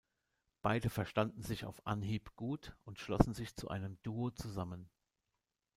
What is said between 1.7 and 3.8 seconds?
Anhieb gut und schlossen sich zu